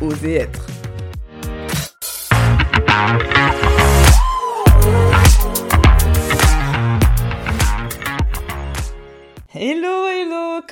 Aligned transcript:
Oser 0.00 0.34
être. 0.36 0.66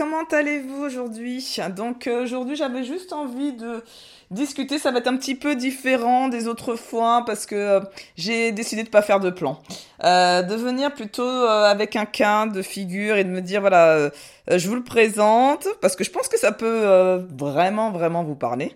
Comment 0.00 0.24
allez-vous 0.32 0.82
aujourd'hui? 0.82 1.59
Donc 1.77 2.06
euh, 2.06 2.22
aujourd'hui 2.22 2.56
j'avais 2.56 2.84
juste 2.84 3.12
envie 3.12 3.52
de 3.52 3.84
discuter, 4.30 4.78
ça 4.78 4.92
va 4.92 5.00
être 5.00 5.08
un 5.08 5.16
petit 5.18 5.34
peu 5.34 5.54
différent 5.56 6.28
des 6.28 6.48
autres 6.48 6.74
fois 6.74 7.22
parce 7.27 7.45
que 7.45 7.54
euh, 7.54 7.80
j'ai 8.16 8.50
décidé 8.50 8.82
de 8.82 8.88
pas 8.88 9.02
faire 9.02 9.20
de 9.20 9.28
plan. 9.28 9.58
Euh, 10.02 10.41
de 10.41 10.55
venir 10.55 10.94
plutôt 10.94 11.28
avec 11.28 11.96
un 11.96 12.06
cas 12.06 12.46
de 12.46 12.62
figure 12.62 13.18
et 13.18 13.24
de 13.24 13.28
me 13.28 13.42
dire 13.42 13.60
voilà, 13.60 14.08
je 14.48 14.68
vous 14.70 14.74
le 14.74 14.84
présente 14.84 15.69
parce 15.83 15.97
que 15.97 16.05
je 16.05 16.10
pense 16.10 16.28
que 16.28 16.38
ça 16.38 16.53
peut 16.53 17.22
vraiment 17.36 17.91
vraiment 17.91 18.25
vous 18.25 18.36
parler. 18.36 18.75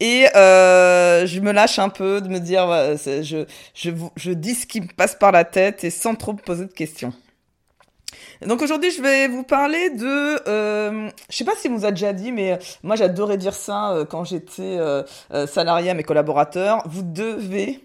Et 0.00 0.26
je 0.34 1.38
me 1.38 1.52
lâche 1.52 1.78
un 1.78 1.88
peu 1.88 2.20
de 2.20 2.28
me 2.28 2.40
dire 2.40 2.66
je, 2.96 3.44
je, 3.74 3.90
je 4.16 4.32
dis 4.32 4.56
ce 4.56 4.66
qui 4.66 4.80
me 4.80 4.88
passe 4.88 5.14
par 5.14 5.30
la 5.30 5.44
tête 5.44 5.84
et 5.84 5.90
sans 5.90 6.16
trop 6.16 6.32
poser 6.32 6.64
de 6.64 6.72
questions. 6.72 7.12
Donc 8.46 8.62
aujourd'hui, 8.62 8.90
je 8.90 9.02
vais 9.02 9.28
vous 9.28 9.42
parler 9.42 9.90
de, 9.90 10.48
euh, 10.48 11.10
je 11.30 11.36
sais 11.36 11.44
pas 11.44 11.54
si 11.56 11.68
vous 11.68 11.84
a 11.84 11.90
déjà 11.90 12.12
dit, 12.12 12.32
mais 12.32 12.52
euh, 12.52 12.56
moi 12.82 12.96
j'adorais 12.96 13.36
dire 13.36 13.54
ça 13.54 13.92
euh, 13.92 14.04
quand 14.04 14.24
j'étais 14.24 14.62
euh, 14.78 15.02
salarié 15.46 15.90
à 15.90 15.94
mes 15.94 16.02
collaborateurs. 16.02 16.82
Vous 16.86 17.02
devez 17.02 17.80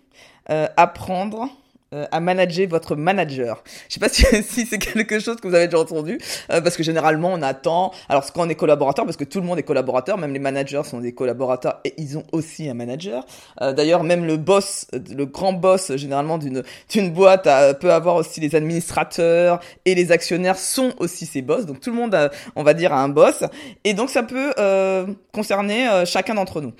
apprendre 0.77 1.47
euh, 1.91 2.05
à 2.11 2.19
manager 2.19 2.67
votre 2.67 2.95
manager. 2.95 3.63
Je 3.87 3.95
sais 3.95 3.99
pas 3.99 4.09
si, 4.13 4.23
si 4.43 4.67
c'est 4.67 4.77
quelque 4.77 5.19
chose 5.19 5.37
que 5.37 5.47
vous 5.47 5.55
avez 5.55 5.65
déjà 5.65 5.79
entendu, 5.79 6.19
euh, 6.51 6.61
parce 6.61 6.77
que 6.77 6.83
généralement 6.83 7.33
on 7.33 7.41
attend. 7.41 7.91
Alors 8.09 8.31
quand 8.31 8.45
on 8.45 8.49
est 8.49 8.53
collaborateur, 8.53 9.05
parce 9.05 9.17
que 9.17 9.23
tout 9.23 9.39
le 9.39 9.47
monde 9.47 9.57
est 9.57 9.63
collaborateur, 9.63 10.19
même 10.19 10.31
les 10.31 10.37
managers 10.37 10.83
sont 10.83 10.99
des 10.99 11.15
collaborateurs 11.15 11.79
et 11.85 11.95
ils 11.97 12.15
ont 12.15 12.23
aussi 12.31 12.69
un 12.69 12.75
manager. 12.75 13.25
Euh, 13.61 13.73
D'ailleurs, 13.73 14.03
même 14.03 14.23
le 14.23 14.37
boss, 14.37 14.85
le 14.93 15.25
grand 15.25 15.53
boss 15.53 15.95
généralement 15.95 16.37
d'une 16.37 16.63
d'une 16.91 17.09
boîte 17.09 17.49
peut 17.79 17.91
avoir 17.91 18.17
aussi 18.17 18.39
les 18.39 18.53
administrateurs 18.53 19.59
et 19.85 19.95
les 19.95 20.11
actionnaires 20.11 20.59
sont 20.59 20.93
aussi 20.99 21.25
ses 21.25 21.41
boss. 21.41 21.65
Donc 21.65 21.79
tout 21.79 21.89
le 21.89 21.95
monde, 21.95 22.13
a, 22.13 22.29
on 22.55 22.61
va 22.61 22.75
dire, 22.75 22.93
a 22.93 23.01
un 23.01 23.09
boss. 23.09 23.43
Et 23.83 23.95
donc 23.95 24.11
ça 24.11 24.21
peut 24.21 24.53
euh, 24.59 25.07
concerner 25.33 26.03
chacun 26.05 26.35
d'entre 26.35 26.61
nous. 26.61 26.73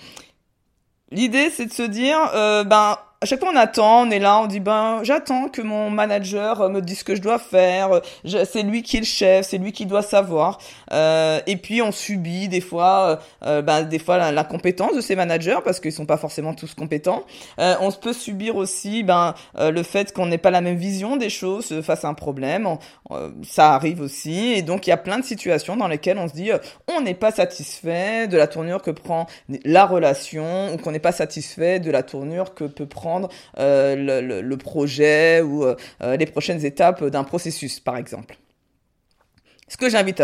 L'idée, 1.12 1.50
c'est 1.50 1.66
de 1.66 1.74
se 1.74 1.82
dire, 1.82 2.20
ben 2.68 3.00
à 3.22 3.25
chaque 3.25 3.42
fois 3.42 3.50
on 3.52 3.58
attend, 3.58 4.08
on 4.08 4.12
est 4.12 4.20
là, 4.20 4.39
on 4.39 4.48
dit 4.48 4.62
ben 4.62 5.02
j'attends 5.03 5.50
que 5.50 5.62
mon 5.62 5.89
manager 5.89 6.62
euh, 6.62 6.70
me 6.70 6.81
dise 6.81 7.00
ce 7.00 7.03
que 7.03 7.16
je 7.16 7.22
dois 7.22 7.38
faire, 7.38 7.92
euh, 7.92 8.45
c'est 8.45 8.64
lui 8.64 8.81
qui 8.81 8.95
est 8.95 9.02
le 9.02 9.06
chef, 9.06 9.45
c'est 9.45 9.58
lui 9.58 9.73
qui 9.73 9.86
doit 9.86 10.03
savoir. 10.03 10.58
Euh, 10.94 11.42
et 11.45 11.58
puis 11.58 11.81
on 11.81 11.92
subit 11.92 12.47
des 12.47 12.62
fois, 12.62 13.20
euh, 13.45 13.62
ben 13.62 13.84
des 13.84 14.00
fois 14.00 14.31
l'incompétence 14.31 14.95
de 14.95 15.02
ces 15.02 15.17
managers 15.17 15.58
parce 15.66 15.81
qu'ils 15.81 15.91
sont 15.91 16.06
pas 16.06 16.16
forcément 16.16 16.53
tous 16.53 16.74
compétents. 16.74 17.25
on 17.57 17.91
peut 17.91 18.13
subir 18.13 18.56
aussi 18.56 19.03
ben 19.03 19.34
le 19.57 19.84
fait 19.84 20.13
qu'on 20.13 20.28
n'ait 20.28 20.38
pas 20.38 20.51
la 20.51 20.62
même 20.62 20.78
vision 20.78 21.18
des 21.18 21.30
choses 21.30 21.81
face 21.81 22.06
à 22.06 22.07
un 22.07 22.13
problème, 22.13 22.78
ça 23.44 23.74
arrive 23.74 24.00
aussi. 24.00 24.53
Et 24.53 24.62
donc 24.62 24.88
il 24.88 24.91
y 24.91 24.94
a 24.94 24.97
plein 24.97 25.19
de 25.19 25.25
situations 25.25 25.75
dans 25.75 25.90
lesquelles 25.90 26.18
on 26.18 26.30
se 26.30 26.34
dit 26.34 26.51
on 26.88 27.01
n'est 27.01 27.16
pas 27.16 27.31
satisfait 27.31 28.28
de 28.28 28.38
la 28.38 28.47
tournure 28.47 28.81
que 28.81 28.91
prend 28.91 29.25
la 29.66 29.86
relation 29.86 30.74
ou 30.74 30.78
qu'on 30.78 30.91
n'est 30.91 31.00
pas 31.00 31.12
satisfait 31.12 31.81
de 31.81 31.91
la 31.91 32.03
tournure 32.03 32.53
que 32.53 32.63
peut 32.63 32.86
prendre 32.86 33.09
euh, 33.58 34.42
le, 34.42 34.58
projet 34.58 35.42
ou 35.42 35.64
euh, 35.64 35.75
euh, 36.02 36.18
les 36.18 36.25
prochaines 36.25 36.66
étapes 36.66 37.03
d'un 37.06 37.24
processus, 37.24 37.80
par 37.80 37.97
exemple. 37.97 38.38
Ce 39.68 39.78
que 39.78 39.88
j'invite 39.88 40.24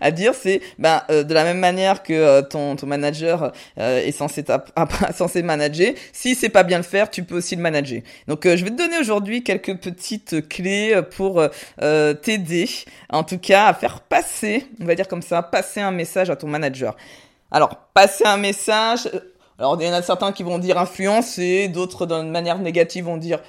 à 0.00 0.10
dire, 0.10 0.34
c'est 0.34 0.60
ben, 0.80 1.00
de 1.08 1.32
la 1.32 1.44
même 1.44 1.60
manière 1.60 2.02
que 2.02 2.40
ton, 2.40 2.74
manager 2.84 3.52
est 3.76 4.10
censé, 4.10 4.44
censé 5.14 5.44
manager, 5.44 5.92
si 6.12 6.34
c'est 6.34 6.48
pas 6.48 6.64
bien 6.64 6.78
le 6.78 6.82
faire, 6.82 7.08
tu 7.08 7.22
peux 7.22 7.36
aussi 7.36 7.54
le 7.54 7.62
manager. 7.62 8.00
Donc 8.26 8.40
je 8.42 8.64
vais 8.64 8.70
te 8.70 8.76
donner 8.76 8.98
aujourd'hui 8.98 9.44
quelques 9.44 9.78
petites 9.78 10.48
clés 10.48 11.00
pour 11.12 11.40
t'aider, 11.78 12.68
en 13.08 13.22
tout 13.22 13.38
cas 13.38 13.66
à 13.66 13.74
faire 13.74 14.00
passer, 14.00 14.66
on 14.80 14.84
va 14.84 14.96
dire 14.96 15.06
comme 15.06 15.22
ça, 15.22 15.44
passer 15.44 15.80
un 15.80 15.92
message 15.92 16.28
à 16.28 16.34
ton 16.34 16.48
manager. 16.48 16.96
Alors, 17.52 17.76
passer 17.94 18.24
un 18.26 18.36
message, 18.36 19.08
alors, 19.58 19.80
il 19.80 19.86
y 19.86 19.90
en 19.90 19.94
a 19.94 20.02
certains 20.02 20.32
qui 20.32 20.42
vont 20.42 20.58
dire 20.58 20.78
influencer, 20.78 21.68
d'autres 21.68 22.06
d'une 22.06 22.30
manière 22.30 22.58
négative 22.58 23.06
vont 23.06 23.16
dire 23.16 23.40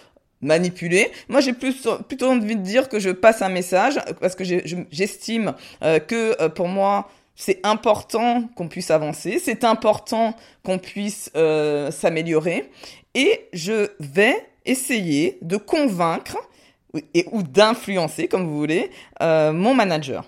manipuler. 0.41 1.11
Moi, 1.27 1.41
j'ai 1.41 1.53
plus 1.53 1.87
plutôt 2.07 2.27
envie 2.27 2.55
de 2.55 2.61
dire 2.61 2.89
que 2.89 2.99
je 2.99 3.09
passe 3.09 3.41
un 3.41 3.49
message 3.49 3.99
parce 4.21 4.35
que 4.35 4.43
j'estime 4.91 5.53
euh, 5.83 5.99
que 5.99 6.41
euh, 6.41 6.49
pour 6.49 6.67
moi, 6.67 7.09
c'est 7.35 7.59
important 7.63 8.43
qu'on 8.55 8.67
puisse 8.67 8.89
avancer, 8.89 9.39
c'est 9.43 9.63
important 9.63 10.35
qu'on 10.63 10.79
puisse 10.79 11.31
euh, 11.35 11.91
s'améliorer 11.91 12.69
et 13.13 13.47
je 13.53 13.89
vais 13.99 14.35
essayer 14.65 15.37
de 15.41 15.57
convaincre 15.57 16.37
et 17.13 17.25
ou 17.31 17.43
d'influencer, 17.43 18.27
comme 18.27 18.47
vous 18.47 18.57
voulez, 18.57 18.89
mon 19.19 19.73
manager. 19.73 20.25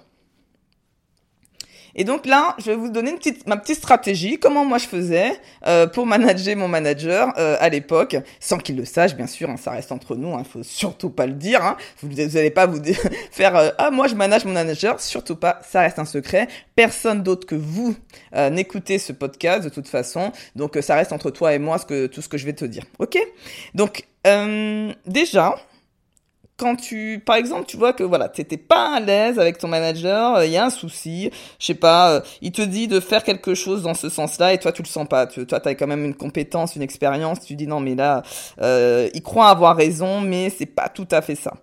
Et 1.96 2.04
donc 2.04 2.26
là, 2.26 2.56
je 2.60 2.66
vais 2.66 2.76
vous 2.76 2.90
donner 2.90 3.12
une 3.12 3.18
petite, 3.18 3.48
ma 3.48 3.58
petite 3.58 3.78
stratégie, 3.78 4.40
comment 4.40 4.66
moi 4.66 4.78
je 4.78 4.86
faisais 4.86 5.40
euh, 5.68 5.88
pour 5.88 6.06
manager 6.06 6.56
mon 6.56 6.68
manager 6.68 7.34
euh, 7.38 7.58
à 7.60 7.70
l'époque, 7.70 8.18
sans 8.40 8.58
qu'il 8.58 8.78
le 8.78 8.86
sache, 8.86 9.16
bien 9.16 9.28
sûr, 9.28 9.50
hein, 9.50 9.58
ça 9.58 9.72
reste 9.72 9.92
entre 9.92 10.16
nous, 10.16 10.30
il 10.30 10.34
hein, 10.34 10.44
faut 10.50 10.64
surtout 10.64 11.10
pas 11.10 11.26
le 11.26 11.34
dire. 11.34 11.64
Hein. 11.64 11.78
Vous 12.02 12.10
n'allez 12.10 12.52
pas 12.52 12.66
vous 12.66 12.82
faire 13.32 13.56
euh, 13.56 13.70
ah 13.78 13.92
moi 13.92 14.08
je 14.08 14.16
manage 14.16 14.46
mon 14.46 14.54
manager, 14.54 15.00
surtout 15.00 15.36
pas, 15.36 15.60
ça 15.68 15.82
reste 15.82 16.00
un 16.00 16.06
secret. 16.06 16.48
Personne 16.76 17.24
d'autre 17.24 17.48
que 17.48 17.56
vous 17.56 17.96
euh, 18.36 18.50
n'écoutez 18.50 19.00
ce 19.00 19.14
podcast 19.14 19.64
de 19.64 19.70
toute 19.70 19.88
façon, 19.88 20.32
donc 20.56 20.78
ça 20.82 20.96
reste 20.96 21.12
entre 21.12 21.32
toi 21.32 21.54
et 21.54 21.60
moi 21.60 21.78
ce 21.78 21.86
que 21.86 22.08
tout 22.08 22.22
ce 22.22 22.30
que 22.30 22.38
je 22.38 22.46
vais 22.46 22.54
te 22.54 22.66
dire. 22.66 22.84
Ok? 23.00 23.18
Donc 23.74 24.06
déjà, 25.06 25.56
quand 26.60 26.76
tu, 26.76 27.24
par 27.26 27.38
exemple, 27.38 27.66
tu 27.66 27.78
vois 27.78 27.94
que 27.94 28.04
voilà, 28.04 28.28
t'étais 28.28 28.58
pas 28.58 28.98
à 28.98 29.00
l'aise 29.00 29.40
avec 29.40 29.58
ton 29.58 29.70
manager, 29.70 30.44
il 30.44 30.50
euh, 30.50 30.54
y 30.54 30.58
a 30.58 30.66
un 30.66 30.70
souci, 30.70 31.32
je 31.58 31.66
sais 31.66 31.74
pas, 31.74 32.12
euh, 32.12 32.22
il 32.42 32.52
te 32.52 32.62
dit 32.62 32.88
de 32.90 33.00
faire 33.00 33.24
quelque 33.24 33.56
chose 33.56 33.84
dans 33.84 33.94
ce 33.94 34.10
sens-là 34.10 34.54
et 34.54 34.58
toi 34.60 34.74
tu 34.74 34.84
le 34.84 34.88
sens 34.88 35.08
pas. 35.08 35.26
Tu, 35.26 35.48
toi, 35.48 35.62
t'as 35.62 35.74
quand 35.74 35.88
même 35.88 36.04
une 36.04 36.16
compétence, 36.16 36.76
une 36.76 36.82
expérience. 36.82 37.40
Tu 37.40 37.56
dis 37.56 37.66
non, 37.66 37.80
mais 37.80 37.96
là, 37.96 38.24
euh, 38.62 39.10
il 39.14 39.24
croit 39.24 39.48
avoir 39.48 39.78
raison, 39.78 40.20
mais 40.20 40.50
c'est 40.50 40.66
pas 40.66 40.90
tout 40.90 41.08
à 41.12 41.22
fait 41.22 41.36
ça 41.36 41.54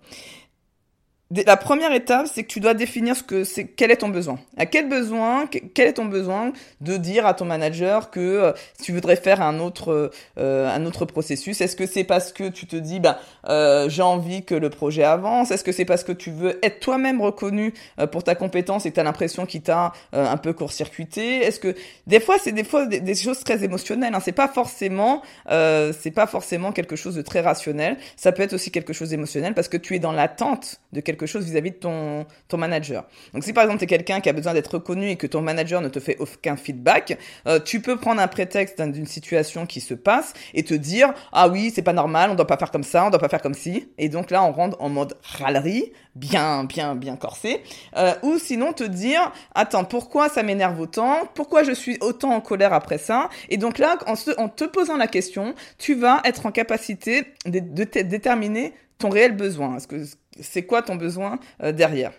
la 1.30 1.56
première 1.56 1.92
étape, 1.92 2.28
c'est 2.32 2.44
que 2.44 2.48
tu 2.48 2.60
dois 2.60 2.74
définir 2.74 3.16
ce 3.16 3.24
que 3.24 3.42
c'est, 3.42 3.64
quel 3.64 3.90
est 3.90 3.96
ton 3.96 4.08
besoin. 4.08 4.38
À 4.56 4.64
quel 4.64 4.88
besoin, 4.88 5.46
quel 5.46 5.88
est 5.88 5.94
ton 5.94 6.04
besoin 6.04 6.52
de 6.80 6.96
dire 6.96 7.26
à 7.26 7.34
ton 7.34 7.44
manager 7.44 8.12
que 8.12 8.20
euh, 8.20 8.52
tu 8.80 8.92
voudrais 8.92 9.16
faire 9.16 9.42
un 9.42 9.58
autre, 9.58 10.12
euh, 10.38 10.68
un 10.72 10.86
autre 10.86 11.04
processus. 11.04 11.60
Est-ce 11.60 11.74
que 11.74 11.86
c'est 11.86 12.04
parce 12.04 12.32
que 12.32 12.48
tu 12.48 12.66
te 12.66 12.76
dis, 12.76 13.00
bah, 13.00 13.18
euh, 13.48 13.88
j'ai 13.88 14.02
envie 14.02 14.44
que 14.44 14.54
le 14.54 14.70
projet 14.70 15.02
avance? 15.02 15.50
Est-ce 15.50 15.64
que 15.64 15.72
c'est 15.72 15.84
parce 15.84 16.04
que 16.04 16.12
tu 16.12 16.30
veux 16.30 16.64
être 16.64 16.78
toi-même 16.78 17.20
reconnu 17.20 17.74
pour 18.12 18.22
ta 18.22 18.36
compétence 18.36 18.86
et 18.86 18.92
tu 18.92 19.00
as 19.00 19.02
l'impression 19.02 19.46
qu'il 19.46 19.62
t'a 19.62 19.92
un 20.12 20.36
peu 20.36 20.52
court-circuité? 20.52 21.38
Est-ce 21.38 21.58
que 21.58 21.74
des 22.06 22.20
fois, 22.20 22.36
c'est 22.40 22.52
des 22.52 22.62
fois 22.62 22.86
des, 22.86 23.14
choses 23.16 23.42
très 23.42 23.64
émotionnelles. 23.64 24.14
Hein. 24.14 24.20
C'est 24.22 24.30
pas 24.30 24.48
forcément, 24.48 25.22
c'est 25.48 26.12
pas 26.14 26.28
forcément 26.28 26.70
quelque 26.70 26.94
chose 26.94 27.16
de 27.16 27.22
très 27.22 27.40
rationnel. 27.40 27.96
Ça 28.16 28.30
peut 28.30 28.44
être 28.44 28.52
aussi 28.52 28.70
quelque 28.70 28.92
chose 28.92 29.08
d'émotionnel 29.08 29.54
parce 29.54 29.68
que 29.68 29.76
tu 29.76 29.96
es 29.96 29.98
dans 29.98 30.12
l'attente 30.12 30.80
de 30.92 31.00
quelque 31.00 31.15
quelque 31.16 31.26
chose 31.26 31.44
vis-à-vis 31.44 31.72
de 31.72 31.76
ton, 31.76 32.26
ton 32.48 32.58
manager. 32.58 33.04
Donc 33.32 33.44
si 33.44 33.52
par 33.52 33.64
exemple 33.64 33.78
tu 33.78 33.84
es 33.84 33.86
quelqu'un 33.86 34.20
qui 34.20 34.28
a 34.28 34.32
besoin 34.32 34.54
d'être 34.54 34.74
reconnu 34.74 35.08
et 35.08 35.16
que 35.16 35.26
ton 35.26 35.42
manager 35.42 35.80
ne 35.80 35.88
te 35.88 36.00
fait 36.00 36.16
aucun 36.18 36.56
feedback, 36.56 37.18
euh, 37.46 37.58
tu 37.58 37.80
peux 37.80 37.96
prendre 37.96 38.20
un 38.20 38.28
prétexte 38.28 38.80
d'une 38.80 39.06
situation 39.06 39.66
qui 39.66 39.80
se 39.80 39.94
passe 39.94 40.34
et 40.54 40.62
te 40.62 40.74
dire 40.74 41.12
ah 41.32 41.48
oui 41.48 41.72
c'est 41.74 41.82
pas 41.82 41.92
normal, 41.92 42.30
on 42.30 42.34
doit 42.34 42.46
pas 42.46 42.56
faire 42.56 42.70
comme 42.70 42.84
ça, 42.84 43.06
on 43.06 43.10
doit 43.10 43.18
pas 43.18 43.28
faire 43.28 43.42
comme 43.42 43.54
ci. 43.54 43.88
Et 43.98 44.08
donc 44.08 44.30
là 44.30 44.42
on 44.42 44.52
rentre 44.52 44.76
en 44.80 44.88
mode 44.88 45.16
râlerie, 45.22 45.92
bien 46.14 46.64
bien 46.64 46.94
bien 46.94 47.16
corsé. 47.16 47.62
Euh, 47.96 48.14
ou 48.22 48.38
sinon 48.38 48.72
te 48.72 48.84
dire 48.84 49.32
attends 49.54 49.84
pourquoi 49.84 50.28
ça 50.28 50.42
m'énerve 50.42 50.78
autant, 50.80 51.28
pourquoi 51.34 51.62
je 51.62 51.72
suis 51.72 51.96
autant 52.00 52.34
en 52.34 52.40
colère 52.40 52.72
après 52.72 52.98
ça? 52.98 53.28
Et 53.48 53.56
donc 53.56 53.78
là 53.78 53.96
en, 54.06 54.48
te 54.48 54.64
posant 54.64 54.96
la 54.96 55.06
question, 55.06 55.54
tu 55.78 55.94
vas 55.94 56.20
être 56.24 56.46
en 56.46 56.50
capacité 56.50 57.24
de, 57.46 57.60
de 57.60 57.84
déterminer 58.02 58.74
ton 58.98 59.10
réel 59.10 59.32
besoin. 59.32 59.76
Est-ce 59.76 59.86
que 59.86 60.02
c'est 60.40 60.62
quoi 60.62 60.82
ton 60.82 60.96
besoin 60.96 61.38
euh, 61.62 61.72
derrière 61.72 62.12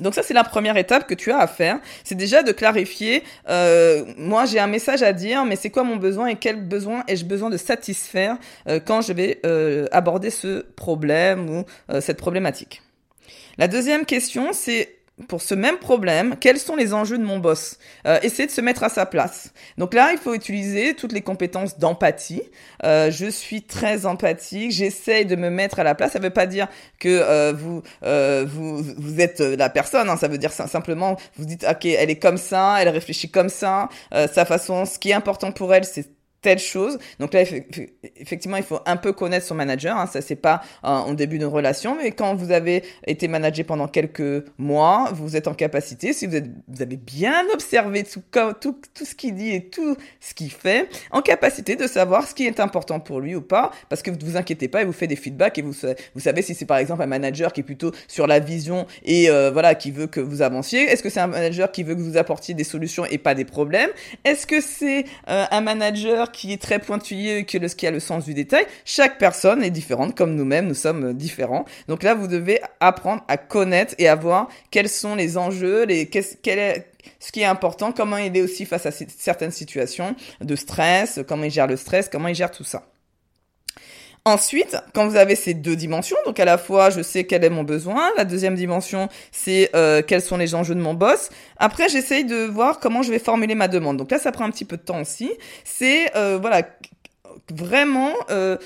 Donc 0.00 0.14
ça 0.14 0.22
c'est 0.22 0.34
la 0.34 0.44
première 0.44 0.76
étape 0.76 1.06
que 1.06 1.14
tu 1.14 1.30
as 1.32 1.38
à 1.38 1.46
faire, 1.46 1.78
c'est 2.04 2.14
déjà 2.14 2.42
de 2.42 2.52
clarifier. 2.52 3.22
Euh, 3.48 4.04
moi 4.16 4.44
j'ai 4.46 4.58
un 4.58 4.66
message 4.66 5.02
à 5.02 5.12
dire, 5.12 5.44
mais 5.44 5.56
c'est 5.56 5.70
quoi 5.70 5.84
mon 5.84 5.96
besoin 5.96 6.26
et 6.28 6.36
quel 6.36 6.66
besoin 6.66 7.04
ai-je 7.08 7.24
besoin 7.24 7.50
de 7.50 7.56
satisfaire 7.56 8.36
euh, 8.68 8.80
quand 8.84 9.00
je 9.00 9.12
vais 9.12 9.40
aborder 9.92 10.30
ce 10.30 10.62
problème 10.62 11.50
ou 11.50 11.64
cette 12.00 12.18
problématique. 12.18 12.82
La 13.58 13.68
deuxième 13.68 14.04
question 14.04 14.52
c'est 14.52 14.96
pour 15.28 15.42
ce 15.42 15.54
même 15.54 15.78
problème, 15.78 16.34
quels 16.40 16.58
sont 16.58 16.74
les 16.74 16.92
enjeux 16.92 17.18
de 17.18 17.22
mon 17.22 17.38
boss? 17.38 17.78
Euh, 18.06 18.18
Essayer 18.22 18.46
de 18.46 18.52
se 18.52 18.60
mettre 18.60 18.82
à 18.82 18.88
sa 18.88 19.06
place. 19.06 19.52
Donc 19.78 19.94
là, 19.94 20.10
il 20.12 20.18
faut 20.18 20.34
utiliser 20.34 20.94
toutes 20.94 21.12
les 21.12 21.20
compétences 21.20 21.78
d'empathie. 21.78 22.42
Euh, 22.84 23.12
je 23.12 23.26
suis 23.26 23.62
très 23.62 24.06
empathique, 24.06 24.72
j'essaye 24.72 25.24
de 25.24 25.36
me 25.36 25.50
mettre 25.50 25.78
à 25.78 25.84
la 25.84 25.94
place. 25.94 26.12
Ça 26.12 26.18
ne 26.18 26.24
veut 26.24 26.30
pas 26.30 26.46
dire 26.46 26.66
que 26.98 27.08
euh, 27.08 27.52
vous, 27.56 27.82
euh, 28.02 28.44
vous 28.48 28.82
vous 28.82 29.20
êtes 29.20 29.38
la 29.38 29.70
personne. 29.70 30.08
Hein. 30.08 30.16
Ça 30.16 30.26
veut 30.26 30.38
dire 30.38 30.52
simplement 30.52 31.16
vous 31.36 31.44
dites 31.44 31.64
ok, 31.68 31.84
elle 31.84 32.10
est 32.10 32.18
comme 32.18 32.38
ça, 32.38 32.76
elle 32.80 32.88
réfléchit 32.88 33.30
comme 33.30 33.48
ça, 33.48 33.88
sa 34.12 34.44
façon. 34.44 34.84
Ce 34.84 34.98
qui 34.98 35.10
est 35.10 35.14
important 35.14 35.52
pour 35.52 35.72
elle, 35.72 35.84
c'est 35.84 36.08
telle 36.44 36.58
chose. 36.58 36.98
Donc 37.18 37.32
là, 37.32 37.42
effectivement, 38.16 38.58
il 38.58 38.62
faut 38.62 38.80
un 38.84 38.96
peu 38.96 39.12
connaître 39.12 39.46
son 39.46 39.54
manager. 39.54 39.96
Hein. 39.96 40.06
Ça, 40.06 40.20
c'est 40.20 40.36
pas 40.36 40.60
en 40.82 41.14
début 41.14 41.38
de 41.38 41.46
relation, 41.46 41.96
mais 41.96 42.12
quand 42.12 42.34
vous 42.34 42.52
avez 42.52 42.84
été 43.06 43.28
managé 43.28 43.64
pendant 43.64 43.88
quelques 43.88 44.44
mois, 44.58 45.10
vous 45.14 45.36
êtes 45.36 45.48
en 45.48 45.54
capacité, 45.54 46.12
si 46.12 46.26
vous, 46.26 46.36
êtes, 46.36 46.50
vous 46.68 46.82
avez 46.82 46.96
bien 46.96 47.44
observé 47.52 48.04
tout, 48.04 48.22
tout, 48.60 48.76
tout 48.94 49.04
ce 49.06 49.14
qu'il 49.14 49.34
dit 49.34 49.52
et 49.52 49.70
tout 49.70 49.96
ce 50.20 50.34
qu'il 50.34 50.50
fait, 50.50 50.88
en 51.10 51.22
capacité 51.22 51.76
de 51.76 51.86
savoir 51.86 52.28
ce 52.28 52.34
qui 52.34 52.46
est 52.46 52.60
important 52.60 53.00
pour 53.00 53.20
lui 53.20 53.34
ou 53.34 53.40
pas, 53.40 53.72
parce 53.88 54.02
que 54.02 54.10
vous 54.10 54.18
ne 54.18 54.24
vous 54.24 54.36
inquiétez 54.36 54.68
pas, 54.68 54.82
il 54.82 54.86
vous 54.86 54.92
fait 54.92 55.06
des 55.06 55.16
feedbacks 55.16 55.56
et 55.56 55.62
vous, 55.62 55.72
vous 56.14 56.20
savez 56.20 56.42
si 56.42 56.54
c'est 56.54 56.66
par 56.66 56.76
exemple 56.76 57.02
un 57.02 57.06
manager 57.06 57.54
qui 57.54 57.60
est 57.60 57.64
plutôt 57.64 57.92
sur 58.06 58.26
la 58.26 58.38
vision 58.38 58.86
et 59.02 59.30
euh, 59.30 59.50
voilà 59.50 59.74
qui 59.74 59.90
veut 59.90 60.06
que 60.06 60.20
vous 60.20 60.42
avanciez. 60.42 60.82
Est-ce 60.82 61.02
que 61.02 61.08
c'est 61.08 61.20
un 61.20 61.26
manager 61.26 61.72
qui 61.72 61.84
veut 61.84 61.94
que 61.94 62.02
vous 62.02 62.18
apportiez 62.18 62.52
des 62.52 62.64
solutions 62.64 63.06
et 63.06 63.16
pas 63.16 63.34
des 63.34 63.46
problèmes? 63.46 63.90
Est-ce 64.24 64.46
que 64.46 64.60
c'est 64.60 65.04
euh, 65.30 65.46
un 65.50 65.60
manager 65.62 66.30
qui 66.34 66.52
est 66.52 66.60
très 66.60 66.78
que 66.78 67.58
le, 67.58 67.68
qui 67.68 67.86
a 67.86 67.90
le 67.90 68.00
sens 68.00 68.24
du 68.24 68.34
détail. 68.34 68.66
Chaque 68.84 69.18
personne 69.18 69.62
est 69.62 69.70
différente, 69.70 70.14
comme 70.14 70.34
nous-mêmes, 70.34 70.66
nous 70.66 70.74
sommes 70.74 71.14
différents. 71.14 71.64
Donc 71.88 72.02
là, 72.02 72.14
vous 72.14 72.26
devez 72.26 72.60
apprendre 72.80 73.22
à 73.28 73.36
connaître 73.36 73.94
et 73.98 74.08
à 74.08 74.14
voir 74.14 74.48
quels 74.70 74.88
sont 74.88 75.14
les 75.14 75.38
enjeux, 75.38 75.86
ce 75.88 77.32
qui 77.32 77.40
est 77.40 77.44
important, 77.44 77.92
comment 77.92 78.18
il 78.18 78.36
est 78.36 78.42
aussi 78.42 78.66
face 78.66 78.86
à 78.86 78.90
certaines 78.90 79.52
situations 79.52 80.14
de 80.40 80.56
stress, 80.56 81.20
comment 81.26 81.44
il 81.44 81.50
gère 81.50 81.66
le 81.66 81.76
stress, 81.76 82.08
comment 82.08 82.28
il 82.28 82.34
gère 82.34 82.50
tout 82.50 82.64
ça. 82.64 82.84
Ensuite, 84.26 84.78
quand 84.94 85.06
vous 85.06 85.16
avez 85.16 85.36
ces 85.36 85.52
deux 85.52 85.76
dimensions, 85.76 86.16
donc 86.24 86.40
à 86.40 86.46
la 86.46 86.56
fois 86.56 86.88
je 86.88 87.02
sais 87.02 87.24
quel 87.24 87.44
est 87.44 87.50
mon 87.50 87.62
besoin, 87.62 88.10
la 88.16 88.24
deuxième 88.24 88.54
dimension 88.54 89.10
c'est 89.32 89.68
euh, 89.76 90.00
quels 90.00 90.22
sont 90.22 90.38
les 90.38 90.54
enjeux 90.54 90.74
de 90.74 90.80
mon 90.80 90.94
boss. 90.94 91.28
Après, 91.58 91.90
j'essaye 91.90 92.24
de 92.24 92.46
voir 92.46 92.80
comment 92.80 93.02
je 93.02 93.10
vais 93.10 93.18
formuler 93.18 93.54
ma 93.54 93.68
demande. 93.68 93.98
Donc 93.98 94.10
là, 94.10 94.18
ça 94.18 94.32
prend 94.32 94.46
un 94.46 94.50
petit 94.50 94.64
peu 94.64 94.78
de 94.78 94.82
temps 94.82 95.02
aussi. 95.02 95.30
C'est 95.64 96.16
euh, 96.16 96.38
voilà 96.40 96.62
vraiment 97.50 98.14
euh, 98.30 98.56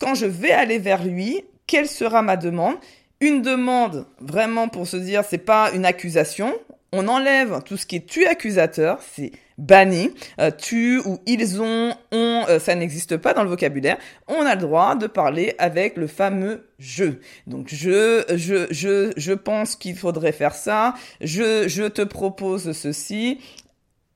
quand 0.00 0.16
je 0.16 0.26
vais 0.26 0.50
aller 0.50 0.78
vers 0.80 1.04
lui, 1.04 1.44
quelle 1.68 1.86
sera 1.86 2.22
ma 2.22 2.36
demande? 2.36 2.74
Une 3.20 3.42
demande 3.42 4.06
vraiment 4.20 4.68
pour 4.68 4.88
se 4.88 4.96
dire 4.96 5.22
c'est 5.24 5.38
pas 5.38 5.70
une 5.72 5.84
accusation. 5.84 6.52
On 6.92 7.06
enlève 7.06 7.62
tout 7.64 7.76
ce 7.76 7.86
qui 7.86 7.96
est 7.96 8.06
tu 8.06 8.26
accusateur, 8.26 8.98
c'est 9.14 9.30
banni. 9.58 10.10
Euh, 10.40 10.50
tu 10.56 11.00
ou 11.04 11.18
ils 11.26 11.60
ont, 11.60 11.94
ont, 12.12 12.44
euh, 12.48 12.58
ça 12.58 12.74
n'existe 12.74 13.16
pas 13.16 13.34
dans 13.34 13.42
le 13.42 13.50
vocabulaire. 13.50 13.98
On 14.28 14.46
a 14.46 14.54
le 14.54 14.60
droit 14.60 14.94
de 14.94 15.06
parler 15.06 15.54
avec 15.58 15.96
le 15.96 16.06
fameux 16.06 16.68
je. 16.78 17.04
Donc 17.46 17.68
je, 17.68 18.24
je, 18.36 18.66
je, 18.70 19.12
je 19.16 19.32
pense 19.32 19.76
qu'il 19.76 19.96
faudrait 19.96 20.32
faire 20.32 20.54
ça. 20.54 20.94
Je, 21.20 21.66
je 21.68 21.84
te 21.84 22.02
propose 22.02 22.72
ceci 22.72 23.38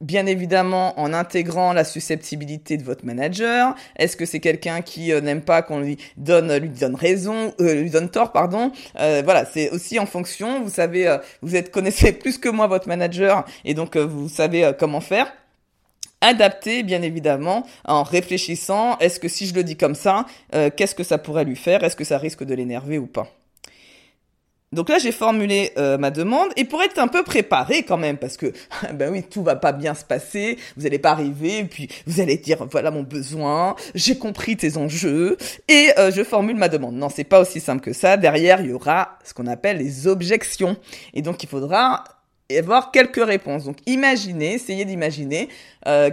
bien 0.03 0.27
évidemment 0.27 0.99
en 1.01 1.15
intégrant 1.15 1.73
la 1.73 1.85
susceptibilité 1.85 2.77
de 2.77 2.83
votre 2.83 3.07
manager. 3.07 3.75
Est-ce 3.97 4.17
que 4.17 4.27
c'est 4.27 4.41
quelqu'un 4.41 4.83
qui 4.83 5.13
euh, 5.13 5.21
n'aime 5.21 5.41
pas 5.41 5.63
qu'on 5.63 5.81
lui 5.81 5.97
donne 6.17 6.55
lui 6.57 6.69
donne 6.69 6.95
raison, 6.95 7.55
euh, 7.61 7.75
lui 7.75 7.91
donne 7.91 8.11
tort, 8.11 8.33
pardon. 8.33 8.73
Euh, 8.99 9.23
voilà, 9.25 9.47
c'est 9.47 9.71
aussi 9.71 9.99
en 9.99 10.07
fonction. 10.07 10.63
Vous 10.63 10.71
savez, 10.71 11.17
vous 11.41 11.57
êtes 11.57 11.71
connaissez 11.73 12.13
plus 12.13 12.37
que 12.37 12.49
moi 12.49 12.67
votre 12.67 12.89
manager 12.89 13.45
et 13.65 13.75
donc 13.75 13.97
vous 13.97 14.29
savez 14.29 14.73
comment 14.79 15.01
faire. 15.01 15.33
Adapter, 16.21 16.85
bien 16.85 17.03
évidemment, 17.03 17.67
en 17.85 18.05
réfléchissant. 18.05 18.97
Est-ce 18.99 19.19
que 19.19 19.27
si 19.27 19.47
je 19.47 19.55
le 19.55 19.65
dis 19.65 19.77
comme 19.77 19.97
ça, 19.97 20.27
qu'est-ce 20.77 20.95
que 20.95 21.03
ça 21.03 21.19
pourrait 21.19 21.45
lui 21.45 21.57
faire 21.57 21.83
Est-ce 21.83 21.97
que 21.97 22.05
ça 22.05 22.19
risque 22.19 22.45
de 22.45 22.55
l'énerver 22.55 22.99
ou 22.99 23.07
pas? 23.07 23.42
Donc 24.73 24.89
là, 24.89 24.99
j'ai 24.99 25.13
formulé 25.13 25.73
euh, 25.77 25.99
ma 25.99 26.11
demande. 26.11 26.49
Et 26.57 26.65
pour 26.65 26.83
être 26.83 26.99
un 26.99 27.09
peu 27.09 27.23
préparé 27.23 27.83
quand 27.83 27.99
même, 27.99 28.17
parce 28.17 28.37
que 28.37 28.53
ben 28.95 29.13
oui, 29.13 29.23
tout 29.23 29.43
va 29.43 29.57
pas 29.57 29.73
bien 29.73 29.95
se 29.95 30.05
passer, 30.05 30.59
vous 30.77 30.87
allez 30.87 30.99
pas 30.99 31.11
arriver, 31.11 31.65
puis 31.65 31.89
vous 32.07 32.21
allez 32.21 32.39
dire 32.39 32.67
voilà 32.71 32.91
mon 32.91 33.03
besoin, 33.03 33.77
j'ai 33.95 34.17
compris 34.17 34.57
tes 34.57 34.77
enjeux. 34.77 35.37
Et 35.69 35.91
euh, 35.99 36.11
je 36.11 36.25
formule 36.25 36.57
ma 36.57 36.69
demande. 36.69 36.95
Non, 36.95 37.09
c'est 37.09 37.25
pas 37.25 37.41
aussi 37.41 37.61
simple 37.61 37.83
que 37.83 37.93
ça. 37.93 38.17
Derrière, 38.17 38.61
il 38.61 38.71
y 38.71 38.73
aura 38.73 39.19
ce 39.25 39.35
qu'on 39.35 39.47
appelle 39.47 39.79
les 39.79 40.07
objections. 40.07 40.77
Et 41.15 41.23
donc 41.23 41.43
il 41.43 41.49
faudra 41.49 42.05
avoir 42.59 42.91
quelques 42.91 43.25
réponses. 43.25 43.65
Donc 43.65 43.79
imaginez, 43.87 44.55
essayez 44.55 44.85
d'imaginer 44.85 45.49
euh, 45.87 46.11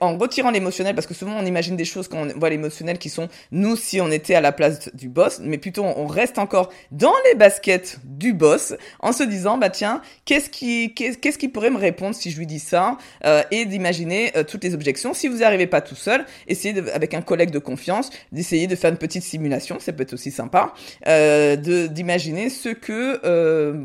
en 0.00 0.18
retirant 0.18 0.50
l'émotionnel, 0.50 0.94
parce 0.94 1.06
que 1.06 1.14
souvent 1.14 1.36
on 1.38 1.46
imagine 1.46 1.76
des 1.76 1.84
choses 1.84 2.08
quand 2.08 2.18
on 2.18 2.38
voit 2.38 2.50
l'émotionnel 2.50 2.98
qui 2.98 3.08
sont 3.08 3.28
nous 3.50 3.76
si 3.76 4.00
on 4.00 4.10
était 4.10 4.34
à 4.34 4.40
la 4.40 4.52
place 4.52 4.94
du 4.94 5.08
boss, 5.08 5.40
mais 5.42 5.58
plutôt 5.58 5.84
on 5.84 6.06
reste 6.06 6.38
encore 6.38 6.70
dans 6.90 7.14
les 7.26 7.34
baskets 7.34 7.98
du 8.04 8.32
boss 8.32 8.74
en 9.00 9.12
se 9.12 9.22
disant 9.22 9.58
bah 9.58 9.70
tiens 9.70 10.02
qu'est-ce 10.24 10.50
qui 10.50 10.94
qu'est-ce 10.94 11.38
qui 11.38 11.48
pourrait 11.48 11.70
me 11.70 11.78
répondre 11.78 12.14
si 12.14 12.30
je 12.30 12.38
lui 12.38 12.46
dis 12.46 12.58
ça 12.58 12.98
euh, 13.24 13.42
et 13.50 13.64
d'imaginer 13.64 14.32
euh, 14.36 14.44
toutes 14.44 14.64
les 14.64 14.74
objections. 14.74 15.14
Si 15.14 15.28
vous 15.28 15.38
n'arrivez 15.38 15.66
pas 15.66 15.80
tout 15.80 15.94
seul, 15.94 16.24
essayez 16.46 16.74
avec 16.92 17.14
un 17.14 17.22
collègue 17.22 17.50
de 17.50 17.58
confiance 17.58 18.10
d'essayer 18.32 18.66
de 18.66 18.76
faire 18.76 18.90
une 18.90 18.98
petite 18.98 19.22
simulation, 19.22 19.78
ça 19.80 19.92
peut 19.92 20.02
être 20.02 20.14
aussi 20.14 20.30
sympa, 20.30 20.74
de 21.06 21.86
d'imaginer 21.86 22.50
ce 22.50 22.68
que 22.68 23.20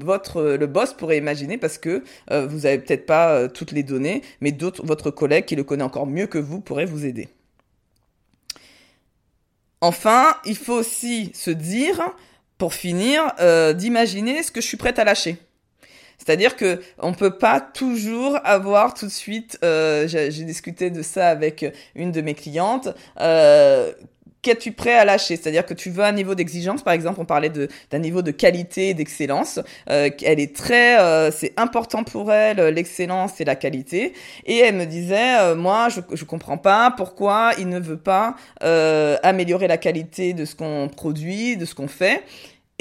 votre 0.04 0.42
le 0.42 0.68
boss 0.68 0.94
pourrait 0.94 1.18
imaginer 1.18 1.58
parce 1.58 1.78
que 1.78 1.91
euh, 2.32 2.48
vous 2.48 2.66
avez 2.66 2.80
peut-être 2.80 3.06
pas 3.06 3.48
toutes 3.50 3.72
les 3.72 3.84
données, 3.84 4.22
mais 4.42 4.52
d'autres 4.52 4.86
votre 4.86 5.12
collègue 5.12 5.46
qui 5.46 5.56
le 5.56 5.64
connaît 5.64 5.84
encore 5.84 6.08
mieux 6.08 6.28
que 6.28 6.38
vous 6.38 6.62
pourrait 6.62 6.86
vous 6.86 7.06
aider. 7.06 7.30
Enfin, 9.82 10.36
il 10.46 10.56
faut 10.56 10.76
aussi 10.76 11.32
se 11.34 11.50
dire, 11.50 12.00
pour 12.60 12.76
finir, 12.76 13.34
euh, 13.40 13.74
d'imaginer 13.74 14.44
ce 14.44 14.52
que 14.52 14.62
je 14.62 14.68
suis 14.68 14.78
prête 14.78 15.00
à 15.00 15.04
lâcher. 15.04 15.38
C'est-à-dire 16.20 16.56
que 16.56 16.80
on 17.00 17.14
peut 17.14 17.36
pas 17.40 17.60
toujours 17.60 18.38
avoir 18.44 18.94
tout 18.94 19.08
de 19.08 19.12
suite. 19.12 19.58
Euh, 19.64 20.08
J'ai 20.08 20.44
discuté 20.44 20.92
de 20.92 21.02
ça 21.02 21.30
avec 21.30 21.66
une 21.96 22.12
de 22.12 22.22
mes 22.22 22.36
clientes. 22.36 22.90
Euh, 23.20 23.92
qu'es-tu 24.42 24.72
prêt 24.72 24.96
à 24.96 25.06
lâcher? 25.06 25.36
C'est-à-dire 25.36 25.66
que 25.66 25.74
tu 25.74 25.90
veux 25.90 26.04
un 26.04 26.12
niveau 26.12 26.36
d'exigence, 26.36 26.82
par 26.82 26.94
exemple, 26.94 27.20
on 27.20 27.26
parlait 27.26 27.50
d'un 27.50 28.00
niveau 28.00 28.22
de 28.22 28.32
qualité 28.32 28.90
et 28.90 28.94
d'excellence. 28.94 29.60
Euh, 29.90 30.10
elle 30.24 30.40
est 30.40 30.56
très, 30.56 31.00
euh, 31.00 31.32
c'est 31.32 31.54
important 31.58 32.04
pour 32.04 32.32
elle 32.32 32.60
l'excellence 32.74 33.40
et 33.40 33.46
la 33.46 33.56
qualité. 33.56 34.14
Et 34.46 34.58
elle 34.58 34.76
me 34.76 34.86
disait, 34.86 35.40
euh, 35.40 35.56
moi, 35.56 35.90
je 35.90 36.02
je 36.14 36.26
comprends 36.26 36.58
pas 36.58 36.92
pourquoi 36.92 37.52
il 37.58 37.70
ne 37.70 37.80
veut 37.80 37.98
pas 37.98 38.36
euh, 38.64 39.18
améliorer 39.24 39.68
la 39.68 39.78
qualité 39.78 40.34
de 40.34 40.46
ce 40.46 40.56
qu'on 40.56 40.90
produit, 40.90 41.58
de 41.58 41.66
ce 41.66 41.76
qu'on 41.76 41.88
fait. 41.88 42.24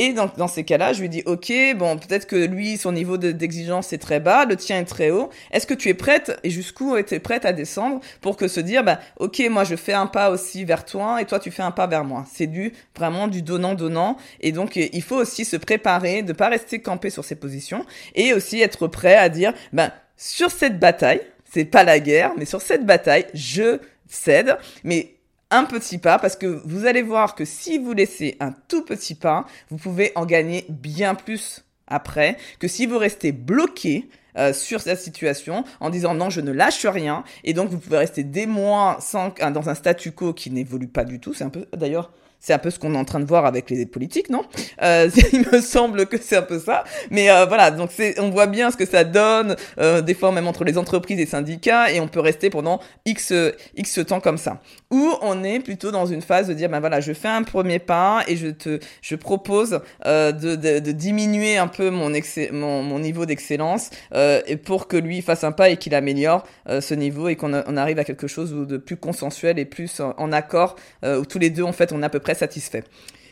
Et 0.03 0.15
dans, 0.15 0.49
ces 0.49 0.65
cas-là, 0.65 0.95
je 0.95 1.03
lui 1.03 1.11
dis, 1.11 1.23
ok, 1.27 1.53
bon, 1.77 1.99
peut-être 1.99 2.27
que 2.27 2.35
lui, 2.35 2.79
son 2.79 2.93
niveau 2.93 3.19
d'exigence 3.19 3.93
est 3.93 3.99
très 3.99 4.19
bas, 4.19 4.47
le 4.47 4.57
tien 4.57 4.79
est 4.79 4.87
très 4.87 5.11
haut. 5.11 5.29
Est-ce 5.51 5.67
que 5.67 5.75
tu 5.75 5.91
es 5.91 5.95
prête 5.95 6.41
et 6.43 6.49
jusqu'où 6.49 6.97
es 6.97 7.03
prête 7.19 7.45
à 7.45 7.53
descendre 7.53 8.01
pour 8.23 8.39
que 8.39 8.49
se 8.49 8.61
dire, 8.61 8.83
bah, 8.83 8.99
ok, 9.19 9.43
moi 9.51 9.65
je 9.65 9.77
fais 9.77 9.93
un 9.93 10.07
pas 10.07 10.31
aussi 10.31 10.65
vers 10.65 10.87
toi 10.87 11.21
et 11.21 11.27
toi 11.27 11.39
tu 11.39 11.51
fais 11.51 11.63
un 11.63 11.71
pas 11.71 11.87
vers 11.87 12.05
moi. 12.05 12.25
C'est 12.33 12.47
du 12.47 12.73
vraiment 12.97 13.29
du 13.29 13.43
donnant 13.43 13.75
donnant. 13.75 14.17
Et 14.41 14.53
donc 14.53 14.77
il 14.77 15.03
faut 15.03 15.17
aussi 15.17 15.45
se 15.45 15.59
préparer, 15.59 16.23
de 16.23 16.33
pas 16.33 16.49
rester 16.49 16.81
campé 16.81 17.11
sur 17.11 17.27
ses 17.27 17.35
positions 17.35 17.85
et 18.15 18.33
aussi 18.33 18.63
être 18.63 18.87
prêt 18.87 19.17
à 19.17 19.29
dire, 19.29 19.53
ben 19.75 19.93
sur 20.17 20.51
cette 20.51 20.79
bataille, 20.79 21.21
c'est 21.53 21.67
pas 21.67 21.85
la 21.85 22.01
guerre, 22.01 22.33
mais 22.39 22.47
sur 22.47 22.63
cette 22.63 22.87
bataille, 22.87 23.27
je 23.35 23.81
cède, 24.09 24.57
mais 24.83 25.17
un 25.51 25.65
petit 25.65 25.99
pas 25.99 26.19
parce 26.19 26.37
que 26.37 26.63
vous 26.65 26.87
allez 26.87 27.03
voir 27.03 27.35
que 27.35 27.45
si 27.45 27.79
vous 27.79 27.93
laissez 27.93 28.37
un 28.41 28.53
tout 28.69 28.85
petit 28.85 29.15
pas, 29.15 29.47
vous 29.71 29.77
pouvez 29.77 30.13
en 30.15 30.27
gagner 30.27 30.65
bien 30.69 31.15
plus 31.15 31.65
après 31.87 32.37
que 32.59 32.69
si 32.69 32.87
vous 32.87 32.99
restez 32.99 33.33
bloqué 33.33 34.09
euh, 34.37 34.53
sur 34.53 34.81
cette 34.81 35.01
situation 35.01 35.65
en 35.81 35.91
disant 35.91 36.15
non 36.15 36.31
je 36.31 36.41
ne 36.41 36.53
lâche 36.53 36.87
rien. 36.87 37.25
Et 37.45 37.53
donc 37.53 37.69
vous 37.71 37.79
pouvez 37.79 37.99
rester 37.99 38.23
des 38.23 38.47
mois 38.47 38.99
sans 39.01 39.35
dans 39.53 39.69
un 39.69 39.75
statu 39.75 40.13
quo 40.13 40.33
qui 40.33 40.51
n'évolue 40.51 40.89
pas 40.89 41.05
du 41.05 41.19
tout. 41.19 41.35
C'est 41.35 41.45
un 41.45 41.51
peu 41.51 41.67
d'ailleurs 41.77 42.13
C'est 42.41 42.53
un 42.53 42.59
peu 42.59 42.71
ce 42.71 42.79
qu'on 42.79 42.95
est 42.95 42.99
en 42.99 43.05
train 43.05 43.21
de 43.21 43.27
voir 43.27 43.47
avec 43.47 43.71
les 43.71 43.87
politiques, 43.87 44.31
non? 44.31 44.45
Euh, 44.83 45.09
Il 45.33 45.47
me 45.53 45.61
semble 45.61 46.07
que 46.07 46.17
c'est 46.21 46.37
un 46.37 46.43
peu 46.43 46.59
ça. 46.59 46.85
Mais 47.11 47.31
euh, 47.31 47.47
voilà, 47.47 47.71
donc 47.71 47.91
c'est, 47.93 48.19
on 48.19 48.31
voit 48.31 48.47
bien 48.47 48.71
ce 48.71 48.77
que 48.77 48.87
ça 48.87 49.05
donne, 49.05 49.57
euh, 49.79 50.01
des 50.01 50.15
fois 50.15 50.33
même 50.33 50.49
entre 50.49 50.65
les 50.65 50.79
entreprises 50.79 51.21
et 51.21 51.27
syndicats, 51.27 51.93
et 51.93 52.01
on 52.01 52.09
peut 52.09 52.21
rester 52.21 52.51
pendant 52.51 52.81
x 53.05 53.33
x 53.77 54.01
temps 54.07 54.21
comme 54.21 54.39
ça. 54.39 54.61
Ou 54.91 55.13
on 55.23 55.45
est 55.45 55.61
plutôt 55.61 55.91
dans 55.91 56.07
une 56.07 56.23
phase 56.23 56.49
de 56.49 56.55
dire, 56.55 56.69
ben 56.69 56.81
voilà, 56.81 57.01
je 57.01 57.13
fais 57.13 57.29
un 57.29 57.43
premier 57.43 57.79
pas 57.79 58.25
et 58.27 58.37
je 58.37 58.49
te, 58.49 58.81
je 59.03 59.15
propose 59.15 59.81
euh, 60.07 60.33
de, 60.33 60.57
de, 60.57 60.79
de, 60.81 60.93
diminuer 60.93 61.57
un 61.57 61.69
peu 61.69 61.91
mon, 61.91 62.11
mon, 62.53 62.83
mon 62.83 62.99
niveau 62.99 63.27
d'excellence 63.27 63.91
euh, 64.15 64.41
et 64.47 64.57
pour 64.57 64.89
que 64.89 64.97
lui 64.97 65.23
fasse 65.23 65.45
un 65.45 65.53
pas 65.53 65.71
et 65.71 65.77
qu'il 65.77 65.95
améliore 65.95 66.45
euh, 66.69 66.81
ce 66.81 66.95
niveau 66.95 67.29
et 67.29 67.37
qu'on 67.37 67.55
on 67.55 67.77
arrive 67.77 67.99
à 67.99 68.05
quelque 68.05 68.27
chose 68.27 68.53
de 68.53 68.77
plus 68.77 68.97
consensuel 68.97 69.59
et 69.59 69.65
plus 69.65 70.01
en, 70.01 70.15
en 70.17 70.33
accord 70.33 70.77
où 71.05 71.25
tous 71.25 71.39
les 71.39 71.51
deux 71.51 71.63
en 71.63 71.73
fait 71.73 71.93
on 71.93 72.03
est 72.03 72.07
à 72.07 72.09
peu 72.09 72.19
près 72.21 72.30
satisfait. 72.35 72.85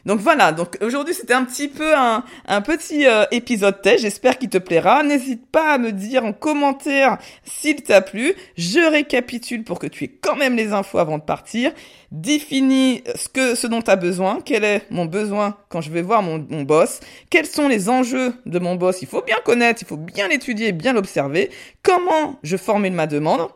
Donc 0.09 0.21
voilà, 0.21 0.53
donc 0.53 0.79
aujourd'hui 0.81 1.13
c'était 1.13 1.35
un 1.35 1.45
petit 1.45 1.69
peu 1.69 1.95
un, 1.95 2.23
petit 2.63 3.07
euh, 3.07 3.25
épisode 3.31 3.83
test, 3.83 4.01
j'espère 4.01 4.39
qu'il 4.39 4.49
te 4.49 4.57
plaira. 4.59 5.03
N'hésite 5.03 5.47
pas 5.51 5.75
à 5.75 5.79
me 5.79 5.93
dire 5.93 6.25
en 6.25 6.33
commentaire 6.33 7.19
s'il 7.45 7.83
t'a 7.83 8.01
plu. 8.01 8.35
Je 8.57 8.81
récapitule 8.91 9.65
pour 9.65 9.79
que 9.79 9.87
tu 9.87 10.05
aies 10.05 10.19
quand 10.21 10.37
même 10.37 10.57
les 10.57 10.73
infos 10.73 10.99
avant 10.99 11.19
de 11.19 11.25
partir. 11.25 11.73
Définis 12.11 13.03
ce, 13.15 13.29
que, 13.29 13.55
ce 13.55 13.67
dont 13.67 13.83
tu 13.83 13.91
as 13.91 13.97
besoin, 13.97 14.39
quel 14.43 14.65
est 14.65 14.87
mon 14.91 15.05
besoin 15.05 15.59
quand 15.69 15.83
je 15.83 15.91
vais 15.91 16.01
voir 16.01 16.23
mon, 16.23 16.47
mon 16.49 16.63
boss, 16.63 17.01
quels 17.29 17.45
sont 17.45 17.69
les 17.69 17.91
enjeux 17.91 18.33
de 18.47 18.59
mon 18.59 18.77
boss, 18.77 19.03
il 19.03 19.09
faut 19.09 19.21
bien 19.21 19.37
connaître, 19.45 19.83
il 19.83 19.87
faut 19.87 19.99
bien 19.99 20.29
l'étudier, 20.29 20.73
bien 20.73 20.95
l'observer, 20.95 21.51
comment 21.83 22.39
je 22.43 22.57
formule 22.57 22.95
ma 22.95 23.07
demande, 23.07 23.49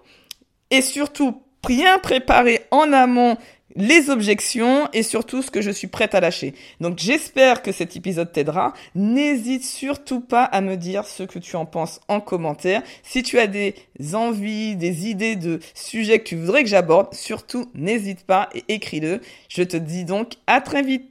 et 0.70 0.82
surtout 0.82 1.42
bien 1.66 1.98
préparer 1.98 2.66
en 2.70 2.92
amont 2.92 3.38
les 3.76 4.10
objections 4.10 4.88
et 4.92 5.02
surtout 5.02 5.42
ce 5.42 5.50
que 5.50 5.60
je 5.60 5.70
suis 5.70 5.86
prête 5.86 6.14
à 6.14 6.20
lâcher. 6.20 6.54
Donc 6.80 6.98
j'espère 6.98 7.62
que 7.62 7.72
cet 7.72 7.96
épisode 7.96 8.32
t'aidera. 8.32 8.72
N'hésite 8.94 9.64
surtout 9.64 10.20
pas 10.20 10.44
à 10.44 10.60
me 10.60 10.76
dire 10.76 11.06
ce 11.06 11.22
que 11.22 11.38
tu 11.38 11.56
en 11.56 11.66
penses 11.66 12.00
en 12.08 12.20
commentaire. 12.20 12.82
Si 13.02 13.22
tu 13.22 13.38
as 13.38 13.46
des 13.46 13.74
envies, 14.14 14.76
des 14.76 15.08
idées 15.08 15.36
de 15.36 15.60
sujets 15.74 16.18
que 16.18 16.24
tu 16.24 16.36
voudrais 16.36 16.62
que 16.62 16.68
j'aborde, 16.68 17.14
surtout 17.14 17.70
n'hésite 17.74 18.24
pas 18.24 18.48
et 18.54 18.64
écris-le. 18.68 19.20
Je 19.48 19.62
te 19.62 19.76
dis 19.76 20.04
donc 20.04 20.34
à 20.46 20.60
très 20.60 20.82
vite. 20.82 21.08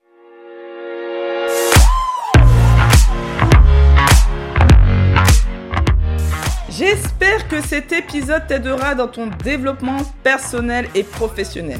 J'espère 6.70 7.48
que 7.48 7.62
cet 7.62 7.92
épisode 7.92 8.48
t'aidera 8.48 8.96
dans 8.96 9.08
ton 9.08 9.28
développement 9.44 10.00
personnel 10.24 10.88
et 10.96 11.04
professionnel. 11.04 11.80